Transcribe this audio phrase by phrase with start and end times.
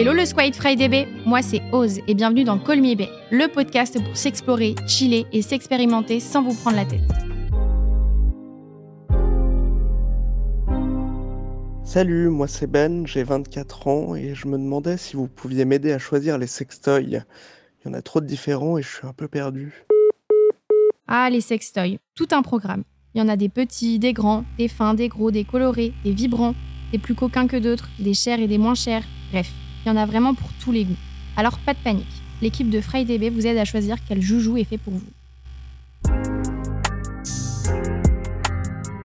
[0.00, 4.00] Hello le Squid Friday Bay, moi c'est Oz et bienvenue dans Me Bay, le podcast
[4.00, 7.00] pour s'explorer, chiller et s'expérimenter sans vous prendre la tête.
[11.82, 15.90] Salut, moi c'est Ben, j'ai 24 ans et je me demandais si vous pouviez m'aider
[15.90, 17.24] à choisir les sextoys.
[17.80, 19.84] Il y en a trop de différents et je suis un peu perdu.
[21.08, 22.84] Ah, les sextoys, tout un programme.
[23.14, 26.12] Il y en a des petits, des grands, des fins, des gros, des colorés, des
[26.12, 26.54] vibrants,
[26.92, 29.02] des plus coquins que d'autres, des chers et des moins chers.
[29.32, 29.50] Bref,
[29.84, 30.96] il y en a vraiment pour tous les goûts.
[31.36, 32.06] Alors pas de panique,
[32.42, 35.10] l'équipe de FryDB vous aide à choisir quel joujou est fait pour vous.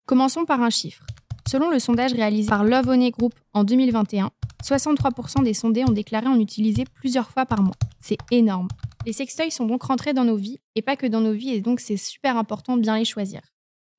[0.06, 1.06] Commençons par un chiffre.
[1.48, 4.30] Selon le sondage réalisé par Love Honey Group en 2021,
[4.64, 7.76] 63% des sondés ont déclaré en utiliser plusieurs fois par mois.
[8.00, 8.68] C'est énorme.
[9.06, 11.62] Les sextoys sont donc rentrés dans nos vies, et pas que dans nos vies, et
[11.62, 13.42] donc c'est super important de bien les choisir.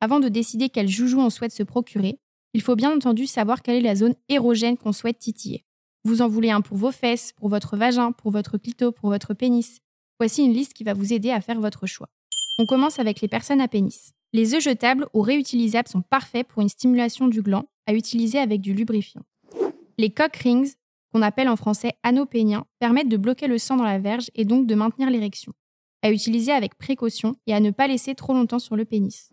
[0.01, 2.19] Avant de décider quel joujou on souhaite se procurer,
[2.55, 5.65] il faut bien entendu savoir quelle est la zone érogène qu'on souhaite titiller.
[6.05, 9.35] Vous en voulez un pour vos fesses, pour votre vagin, pour votre clito, pour votre
[9.35, 9.79] pénis.
[10.19, 12.09] Voici une liste qui va vous aider à faire votre choix.
[12.59, 14.13] On commence avec les personnes à pénis.
[14.33, 18.61] Les œufs jetables ou réutilisables sont parfaits pour une stimulation du gland à utiliser avec
[18.61, 19.23] du lubrifiant.
[19.97, 20.73] Les cock rings,
[21.13, 24.45] qu'on appelle en français anneaux péniens, permettent de bloquer le sang dans la verge et
[24.45, 25.53] donc de maintenir l'érection.
[26.03, 29.31] À utiliser avec précaution et à ne pas laisser trop longtemps sur le pénis.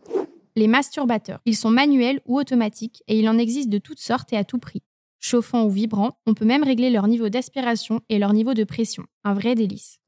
[0.56, 1.40] Les masturbateurs.
[1.46, 4.60] Ils sont manuels ou automatiques et il en existe de toutes sortes et à tout
[4.60, 4.84] prix.
[5.20, 9.04] Chauffants ou vibrants, on peut même régler leur niveau d'aspiration et leur niveau de pression.
[9.24, 10.00] Un vrai délice.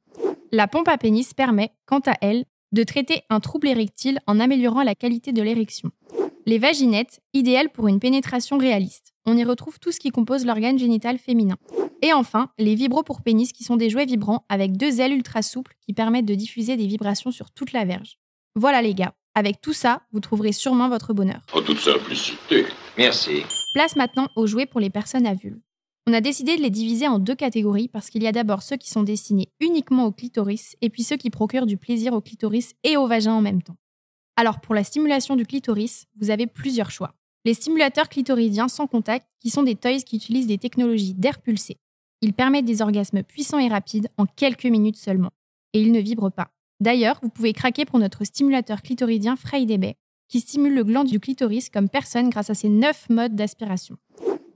[0.52, 4.84] La pompe à pénis permet, quant à elle, de traiter un trouble érectile en améliorant
[4.84, 5.92] la qualité de l'érection.
[6.45, 9.14] Les vaginettes, idéales pour une pénétration réaliste.
[9.26, 11.58] On y retrouve tout ce qui compose l'organe génital féminin.
[12.02, 15.42] Et enfin, les vibros pour pénis qui sont des jouets vibrants avec deux ailes ultra
[15.42, 18.17] souples qui permettent de diffuser des vibrations sur toute la verge.
[18.56, 21.42] Voilà les gars, avec tout ça, vous trouverez sûrement votre bonheur.
[21.54, 22.66] En toute simplicité.
[22.98, 23.44] Merci.
[23.73, 25.61] Place maintenant aux jouets pour les personnes à vulve.
[26.05, 28.75] On a décidé de les diviser en deux catégories parce qu'il y a d'abord ceux
[28.75, 32.73] qui sont destinés uniquement au clitoris et puis ceux qui procurent du plaisir au clitoris
[32.83, 33.77] et au vagin en même temps.
[34.36, 37.14] Alors pour la stimulation du clitoris, vous avez plusieurs choix.
[37.45, 41.77] Les stimulateurs clitoridiens sans contact, qui sont des toys qui utilisent des technologies d'air pulsé.
[42.21, 45.31] Ils permettent des orgasmes puissants et rapides en quelques minutes seulement.
[45.73, 46.52] Et ils ne vibrent pas.
[46.81, 49.77] D'ailleurs, vous pouvez craquer pour notre stimulateur clitoridien Friday
[50.31, 53.97] qui stimule le gland du clitoris comme personne grâce à ses 9 modes d'aspiration.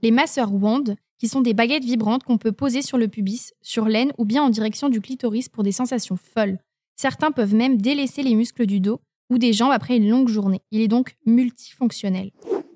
[0.02, 3.84] Les masseurs wand, qui sont des baguettes vibrantes qu'on peut poser sur le pubis, sur
[3.84, 6.58] l'aine ou bien en direction du clitoris pour des sensations folles.
[6.96, 10.62] Certains peuvent même délaisser les muscles du dos ou des jambes après une longue journée.
[10.70, 12.30] Il est donc multifonctionnel.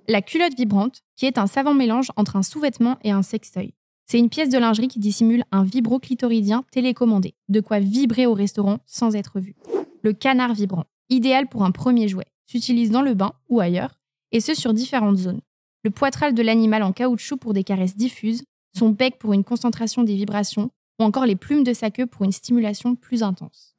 [0.06, 3.72] La culotte vibrante, qui est un savant mélange entre un sous-vêtement et un sextoy.
[4.06, 8.78] C'est une pièce de lingerie qui dissimule un vibro-clitoridien télécommandé, de quoi vibrer au restaurant
[8.86, 9.54] sans être vu.
[10.02, 13.96] Le canard vibrant, idéal pour un premier jouet, s'utilise dans le bain ou ailleurs,
[14.32, 15.40] et ce sur différentes zones.
[15.84, 18.42] Le poitral de l'animal en caoutchouc pour des caresses diffuses,
[18.76, 22.24] son bec pour une concentration des vibrations, ou encore les plumes de sa queue pour
[22.24, 23.76] une stimulation plus intense.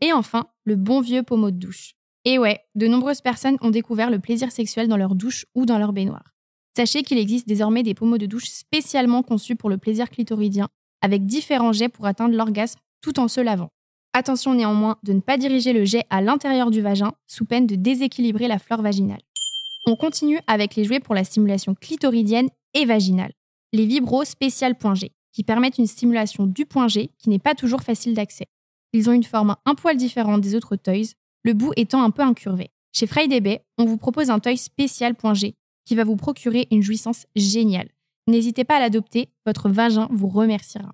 [0.00, 1.94] Et enfin, le bon vieux pommeau de douche.
[2.24, 5.78] Et ouais, de nombreuses personnes ont découvert le plaisir sexuel dans leur douche ou dans
[5.78, 6.32] leur baignoire.
[6.76, 10.68] Sachez qu'il existe désormais des pommeaux de douche spécialement conçus pour le plaisir clitoridien,
[11.00, 13.70] avec différents jets pour atteindre l'orgasme tout en se lavant.
[14.14, 17.76] Attention néanmoins de ne pas diriger le jet à l'intérieur du vagin, sous peine de
[17.76, 19.22] déséquilibrer la flore vaginale.
[19.86, 23.32] On continue avec les jouets pour la stimulation clitoridienne et vaginale.
[23.72, 27.54] Les vibros spécial point G, qui permettent une stimulation du point G qui n'est pas
[27.54, 28.44] toujours facile d'accès.
[28.92, 32.22] Ils ont une forme un poil différente des autres toys, le bout étant un peu
[32.22, 32.70] incurvé.
[32.92, 35.54] Chez Friday Bay, on vous propose un toy spécial point G
[35.86, 37.88] qui va vous procurer une jouissance géniale.
[38.28, 40.92] N'hésitez pas à l'adopter, votre vagin vous remerciera.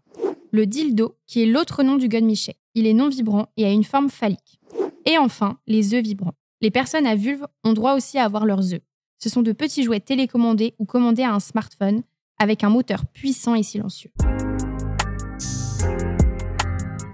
[0.52, 2.54] Le dildo, qui est l'autre nom du gun Michet.
[2.78, 4.60] Il est non vibrant et a une forme phallique.
[5.04, 6.34] Et enfin, les œufs vibrants.
[6.60, 8.80] Les personnes à vulve ont droit aussi à avoir leurs œufs.
[9.18, 12.02] Ce sont de petits jouets télécommandés ou commandés à un smartphone
[12.38, 14.12] avec un moteur puissant et silencieux.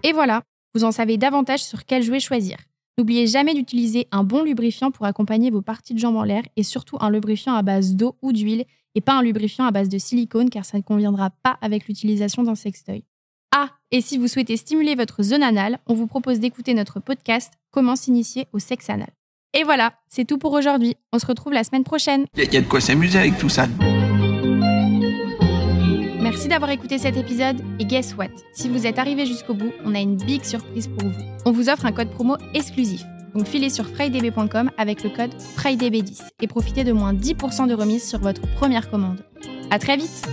[0.03, 0.43] Et voilà,
[0.75, 2.59] vous en savez davantage sur quel jouet choisir.
[2.99, 6.63] N'oubliez jamais d'utiliser un bon lubrifiant pour accompagner vos parties de jambes en l'air et
[6.63, 9.97] surtout un lubrifiant à base d'eau ou d'huile et pas un lubrifiant à base de
[9.97, 13.03] silicone car ça ne conviendra pas avec l'utilisation d'un sextoy.
[13.57, 17.53] Ah, et si vous souhaitez stimuler votre zone anale, on vous propose d'écouter notre podcast
[17.71, 19.11] Comment s'initier au sexe anal.
[19.53, 20.97] Et voilà, c'est tout pour aujourd'hui.
[21.13, 22.25] On se retrouve la semaine prochaine.
[22.37, 23.69] Il y, a de quoi s'amuser avec tout ça.
[26.21, 28.27] Merci d'avoir écouté cet épisode et guess what?
[28.55, 31.25] Si vous êtes arrivé jusqu'au bout, on a une big surprise pour vous.
[31.45, 33.05] On vous offre un code promo exclusif.
[33.37, 38.03] Donc filez sur frydb.com avec le code FRIDAYB10 et profitez de moins 10% de remise
[38.03, 39.25] sur votre première commande.
[39.71, 40.27] À très vite